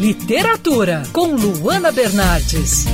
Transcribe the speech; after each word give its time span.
Literatura, 0.00 1.02
com 1.12 1.34
Luana 1.36 1.92
Bernardes. 1.92 2.86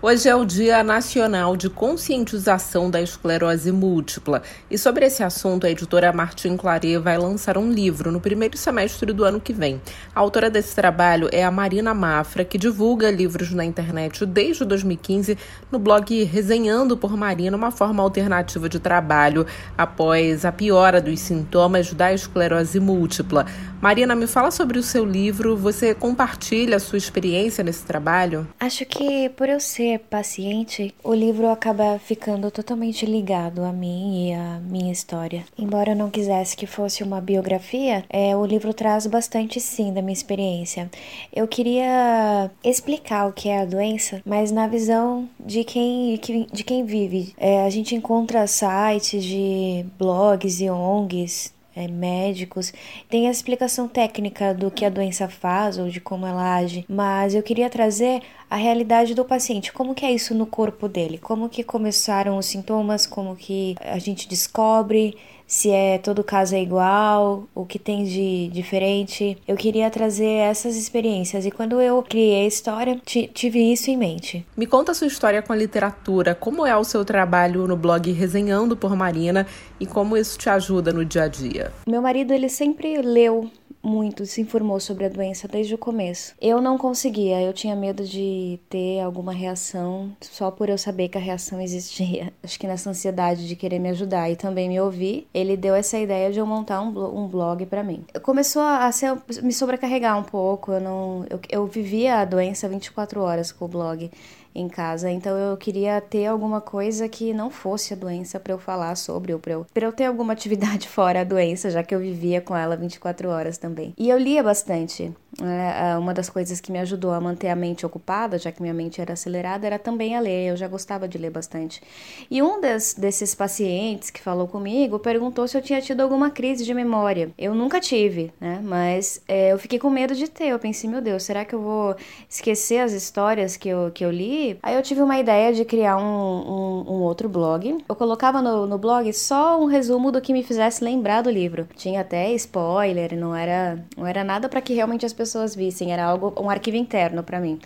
Hoje 0.00 0.28
é 0.28 0.36
o 0.36 0.44
Dia 0.44 0.84
Nacional 0.84 1.56
de 1.56 1.68
Conscientização 1.68 2.88
da 2.88 3.02
Esclerose 3.02 3.72
Múltipla 3.72 4.42
e 4.70 4.78
sobre 4.78 5.04
esse 5.04 5.24
assunto 5.24 5.66
a 5.66 5.70
editora 5.70 6.12
Martin 6.12 6.56
Claret 6.56 6.98
vai 6.98 7.18
lançar 7.18 7.58
um 7.58 7.72
livro 7.72 8.12
no 8.12 8.20
primeiro 8.20 8.56
semestre 8.56 9.12
do 9.12 9.24
ano 9.24 9.40
que 9.40 9.52
vem. 9.52 9.80
A 10.14 10.20
autora 10.20 10.48
desse 10.48 10.72
trabalho 10.72 11.28
é 11.32 11.44
a 11.44 11.50
Marina 11.50 11.92
Mafra, 11.92 12.44
que 12.44 12.56
divulga 12.56 13.10
livros 13.10 13.50
na 13.50 13.64
internet 13.64 14.24
desde 14.24 14.64
2015 14.64 15.36
no 15.68 15.80
blog 15.80 16.22
Resenhando 16.22 16.96
por 16.96 17.16
Marina, 17.16 17.56
uma 17.56 17.72
forma 17.72 18.00
alternativa 18.00 18.68
de 18.68 18.78
trabalho 18.78 19.44
após 19.76 20.44
a 20.44 20.52
piora 20.52 21.00
dos 21.00 21.18
sintomas 21.18 21.92
da 21.92 22.14
esclerose 22.14 22.78
múltipla. 22.78 23.46
Marina, 23.80 24.16
me 24.16 24.26
fala 24.26 24.50
sobre 24.50 24.76
o 24.76 24.82
seu 24.82 25.04
livro, 25.04 25.56
você 25.56 25.94
compartilha 25.94 26.76
a 26.76 26.80
sua 26.80 26.98
experiência 26.98 27.62
nesse 27.62 27.84
trabalho? 27.84 28.48
Acho 28.58 28.84
que 28.84 29.28
por 29.30 29.48
eu 29.48 29.60
ser 29.60 30.00
paciente, 30.00 30.92
o 31.04 31.14
livro 31.14 31.48
acaba 31.48 31.96
ficando 32.00 32.50
totalmente 32.50 33.06
ligado 33.06 33.62
a 33.62 33.72
mim 33.72 34.30
e 34.30 34.34
a 34.34 34.58
minha 34.64 34.90
história. 34.90 35.44
Embora 35.56 35.92
eu 35.92 35.96
não 35.96 36.10
quisesse 36.10 36.56
que 36.56 36.66
fosse 36.66 37.04
uma 37.04 37.20
biografia, 37.20 38.04
é, 38.10 38.36
o 38.36 38.44
livro 38.44 38.74
traz 38.74 39.06
bastante 39.06 39.60
sim 39.60 39.94
da 39.94 40.02
minha 40.02 40.12
experiência. 40.12 40.90
Eu 41.32 41.46
queria 41.46 42.50
explicar 42.64 43.28
o 43.28 43.32
que 43.32 43.48
é 43.48 43.60
a 43.60 43.64
doença, 43.64 44.20
mas 44.26 44.50
na 44.50 44.66
visão 44.66 45.28
de 45.38 45.62
quem, 45.62 46.18
de 46.52 46.64
quem 46.64 46.84
vive. 46.84 47.32
É, 47.38 47.64
a 47.64 47.70
gente 47.70 47.94
encontra 47.94 48.44
sites 48.48 49.22
de 49.22 49.86
blogs 49.96 50.60
e 50.60 50.68
ONGs 50.68 51.56
é, 51.78 51.86
médicos, 51.86 52.72
tem 53.08 53.28
a 53.28 53.30
explicação 53.30 53.86
técnica 53.86 54.52
do 54.52 54.70
que 54.70 54.84
a 54.84 54.90
doença 54.90 55.28
faz 55.28 55.78
ou 55.78 55.88
de 55.88 56.00
como 56.00 56.26
ela 56.26 56.56
age, 56.56 56.84
mas 56.88 57.34
eu 57.34 57.42
queria 57.42 57.70
trazer 57.70 58.20
a 58.50 58.56
realidade 58.56 59.14
do 59.14 59.24
paciente, 59.24 59.72
como 59.72 59.94
que 59.94 60.04
é 60.04 60.12
isso 60.12 60.34
no 60.34 60.46
corpo 60.46 60.88
dele, 60.88 61.18
como 61.18 61.48
que 61.48 61.62
começaram 61.62 62.38
os 62.38 62.46
sintomas, 62.46 63.06
como 63.06 63.36
que 63.36 63.76
a 63.80 63.98
gente 63.98 64.28
descobre 64.28 65.16
se 65.48 65.70
é 65.70 65.96
todo 65.96 66.22
caso 66.22 66.54
é 66.54 66.60
igual, 66.60 67.48
o 67.54 67.64
que 67.64 67.78
tem 67.78 68.04
de 68.04 68.48
diferente. 68.48 69.38
Eu 69.48 69.56
queria 69.56 69.88
trazer 69.88 70.26
essas 70.26 70.76
experiências. 70.76 71.46
E 71.46 71.50
quando 71.50 71.80
eu 71.80 72.02
criei 72.02 72.44
a 72.44 72.46
história, 72.46 73.00
tive 73.02 73.72
isso 73.72 73.90
em 73.90 73.96
mente. 73.96 74.46
Me 74.54 74.66
conta 74.66 74.92
a 74.92 74.94
sua 74.94 75.06
história 75.06 75.40
com 75.40 75.50
a 75.50 75.56
literatura, 75.56 76.34
como 76.34 76.66
é 76.66 76.76
o 76.76 76.84
seu 76.84 77.02
trabalho 77.02 77.66
no 77.66 77.78
blog 77.78 78.12
Resenhando 78.12 78.76
por 78.76 78.94
Marina? 78.94 79.46
E 79.80 79.86
como 79.86 80.18
isso 80.18 80.38
te 80.38 80.50
ajuda 80.50 80.92
no 80.92 81.02
dia 81.02 81.22
a 81.22 81.28
dia. 81.28 81.72
Meu 81.86 82.02
marido, 82.02 82.34
ele 82.34 82.50
sempre 82.50 83.00
leu 83.00 83.50
muito, 83.82 84.26
se 84.26 84.40
informou 84.40 84.80
sobre 84.80 85.04
a 85.04 85.08
doença 85.08 85.48
desde 85.48 85.74
o 85.74 85.78
começo. 85.78 86.34
Eu 86.40 86.60
não 86.60 86.76
conseguia, 86.76 87.40
eu 87.40 87.52
tinha 87.52 87.74
medo 87.74 88.04
de 88.04 88.58
ter 88.68 89.00
alguma 89.00 89.32
reação 89.32 90.10
só 90.20 90.50
por 90.50 90.68
eu 90.68 90.78
saber 90.78 91.08
que 91.08 91.18
a 91.18 91.20
reação 91.20 91.60
existia. 91.60 92.32
Acho 92.42 92.58
que 92.58 92.66
nessa 92.66 92.90
ansiedade 92.90 93.46
de 93.46 93.56
querer 93.56 93.78
me 93.78 93.90
ajudar 93.90 94.30
e 94.30 94.36
também 94.36 94.68
me 94.68 94.80
ouvir, 94.80 95.26
ele 95.32 95.56
deu 95.56 95.74
essa 95.74 95.98
ideia 95.98 96.32
de 96.32 96.38
eu 96.38 96.46
montar 96.46 96.80
um, 96.80 96.92
blog, 96.92 97.16
um 97.16 97.26
blog 97.26 97.66
para 97.66 97.82
mim. 97.82 98.04
Começou 98.22 98.62
a 98.62 98.90
ser, 98.92 99.16
me 99.42 99.52
sobrecarregar 99.52 100.18
um 100.18 100.24
pouco, 100.24 100.72
eu 100.72 100.80
não 100.80 101.24
eu, 101.30 101.40
eu 101.48 101.66
vivia 101.66 102.16
a 102.16 102.24
doença 102.24 102.68
24 102.68 103.20
horas 103.20 103.52
com 103.52 103.64
o 103.64 103.68
blog 103.68 104.10
em 104.54 104.68
casa. 104.68 105.10
Então 105.10 105.36
eu 105.36 105.56
queria 105.56 106.00
ter 106.00 106.26
alguma 106.26 106.60
coisa 106.60 107.08
que 107.08 107.32
não 107.32 107.50
fosse 107.50 107.92
a 107.92 107.96
doença 107.96 108.40
para 108.40 108.52
eu 108.52 108.58
falar 108.58 108.94
sobre 108.96 109.32
ou 109.32 109.38
para 109.38 109.52
eu, 109.52 109.66
pra 109.72 109.86
eu 109.86 109.92
ter 109.92 110.04
alguma 110.04 110.32
atividade 110.32 110.88
fora 110.88 111.20
a 111.20 111.24
doença, 111.24 111.70
já 111.70 111.82
que 111.82 111.94
eu 111.94 112.00
vivia 112.00 112.40
com 112.40 112.56
ela 112.56 112.76
24 112.76 113.28
horas 113.28 113.58
também. 113.58 113.94
E 113.96 114.08
eu 114.08 114.18
lia 114.18 114.42
bastante. 114.42 115.12
É, 115.40 115.96
uma 115.96 116.12
das 116.12 116.28
coisas 116.28 116.60
que 116.60 116.72
me 116.72 116.80
ajudou 116.80 117.12
a 117.12 117.20
manter 117.20 117.48
a 117.48 117.54
mente 117.54 117.86
ocupada, 117.86 118.38
já 118.38 118.50
que 118.50 118.60
minha 118.60 118.74
mente 118.74 119.00
era 119.00 119.12
acelerada, 119.12 119.66
era 119.66 119.78
também 119.78 120.16
a 120.16 120.20
ler. 120.20 120.48
Eu 120.48 120.56
já 120.56 120.66
gostava 120.66 121.06
de 121.06 121.16
ler 121.16 121.30
bastante. 121.30 121.80
E 122.28 122.42
um 122.42 122.60
des, 122.60 122.94
desses 122.94 123.34
pacientes 123.36 124.10
que 124.10 124.20
falou 124.20 124.48
comigo 124.48 124.98
perguntou 124.98 125.46
se 125.46 125.56
eu 125.56 125.62
tinha 125.62 125.80
tido 125.80 126.00
alguma 126.00 126.30
crise 126.30 126.64
de 126.64 126.74
memória. 126.74 127.30
Eu 127.38 127.54
nunca 127.54 127.80
tive, 127.80 128.32
né? 128.40 128.60
Mas 128.62 129.22
é, 129.28 129.52
eu 129.52 129.58
fiquei 129.58 129.78
com 129.78 129.88
medo 129.88 130.14
de 130.14 130.28
ter. 130.28 130.48
Eu 130.48 130.58
pensei, 130.58 130.90
meu 130.90 131.00
Deus, 131.00 131.22
será 131.22 131.44
que 131.44 131.54
eu 131.54 131.60
vou 131.60 131.94
esquecer 132.28 132.80
as 132.80 132.92
histórias 132.92 133.56
que 133.56 133.68
eu, 133.68 133.92
que 133.94 134.04
eu 134.04 134.10
li? 134.10 134.58
Aí 134.60 134.74
eu 134.74 134.82
tive 134.82 135.02
uma 135.02 135.18
ideia 135.20 135.52
de 135.52 135.64
criar 135.64 135.98
um, 135.98 136.02
um, 136.02 136.84
um 136.88 137.02
outro 137.02 137.28
blog. 137.28 137.78
Eu 137.88 137.94
colocava 137.94 138.42
no, 138.42 138.66
no 138.66 138.76
blog 138.76 139.12
só 139.12 139.60
um 139.60 139.66
resumo 139.66 140.10
do 140.10 140.20
que 140.20 140.32
me 140.32 140.42
fizesse 140.42 140.82
lembrar 140.82 141.22
do 141.22 141.30
livro. 141.30 141.68
Tinha 141.76 142.00
até 142.00 142.32
spoiler, 142.32 143.16
não 143.16 143.34
era, 143.36 143.84
não 143.96 144.04
era 144.04 144.24
nada 144.24 144.48
para 144.48 144.60
que 144.60 144.74
realmente 144.74 145.06
as 145.06 145.12
pessoas 145.12 145.27
pessoas 145.28 145.54
vissem, 145.54 145.92
era 145.92 146.04
algo 146.04 146.34
um 146.40 146.48
arquivo 146.48 146.76
interno 146.76 147.22
para 147.22 147.38
mim. 147.38 147.58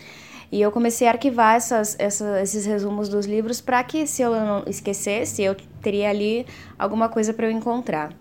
E 0.51 0.61
eu 0.61 0.71
comecei 0.71 1.09
a 1.09 1.13
arquivar 1.13 1.57
essas, 1.57 1.97
esses 1.99 2.67
resumos 2.67 3.09
dos 3.09 3.25
livros 3.25 3.61
para 3.61 3.83
que, 3.83 4.07
se 4.07 4.21
eu 4.21 4.33
não 4.33 4.63
esquecesse, 4.67 5.43
eu 5.43 5.57
teria 5.81 6.11
ali 6.11 6.45
alguma 6.79 7.09
coisa 7.09 7.33
para 7.33 7.47
eu 7.47 7.51
encontrar. 7.51 8.13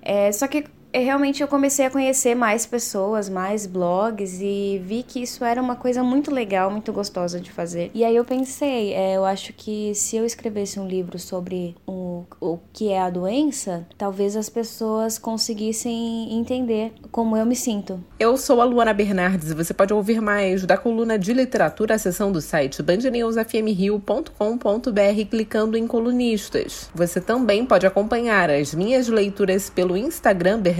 É, 0.00 0.30
só 0.30 0.46
que 0.46 0.64
é, 0.92 1.00
realmente 1.00 1.42
eu 1.42 1.48
comecei 1.48 1.86
a 1.86 1.90
conhecer 1.90 2.34
mais 2.34 2.66
pessoas, 2.66 3.28
mais 3.28 3.66
blogs 3.66 4.40
e 4.40 4.80
vi 4.84 5.02
que 5.02 5.22
isso 5.22 5.44
era 5.44 5.60
uma 5.60 5.76
coisa 5.76 6.02
muito 6.02 6.30
legal, 6.30 6.70
muito 6.70 6.92
gostosa 6.92 7.40
de 7.40 7.50
fazer. 7.50 7.90
E 7.94 8.04
aí 8.04 8.14
eu 8.14 8.24
pensei, 8.24 8.92
é, 8.92 9.16
eu 9.16 9.24
acho 9.24 9.52
que 9.54 9.94
se 9.94 10.16
eu 10.16 10.24
escrevesse 10.24 10.78
um 10.78 10.86
livro 10.86 11.18
sobre 11.18 11.74
o, 11.86 12.24
o 12.40 12.58
que 12.72 12.90
é 12.90 13.00
a 13.00 13.08
doença, 13.08 13.86
talvez 13.96 14.36
as 14.36 14.48
pessoas 14.48 15.18
conseguissem 15.18 16.34
entender 16.34 16.92
como 17.10 17.36
eu 17.36 17.46
me 17.46 17.56
sinto. 17.56 18.02
Eu 18.18 18.36
sou 18.36 18.60
a 18.60 18.64
Luana 18.64 18.92
Bernardes 18.92 19.50
e 19.50 19.54
você 19.54 19.72
pode 19.72 19.94
ouvir 19.94 20.20
mais 20.20 20.66
da 20.66 20.76
coluna 20.76 21.18
de 21.18 21.32
literatura, 21.32 21.94
a 21.94 21.98
seção 21.98 22.30
do 22.30 22.40
site 22.40 22.82
bandnewsfmrio.com.br 22.82 25.28
clicando 25.30 25.78
em 25.78 25.86
colunistas. 25.86 26.90
Você 26.94 27.20
também 27.20 27.64
pode 27.64 27.86
acompanhar 27.86 28.50
as 28.50 28.74
minhas 28.74 29.08
leituras 29.08 29.70
pelo 29.70 29.96
Instagram 29.96 30.58